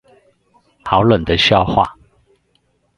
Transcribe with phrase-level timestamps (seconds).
[0.83, 1.95] 好冷的笑話